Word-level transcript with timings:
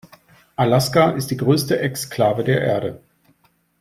Alaska 0.57 1.11
ist 1.11 1.29
die 1.29 1.37
größte 1.37 1.79
Exklave 1.79 2.43
der 2.43 2.59
Erde. 2.63 3.03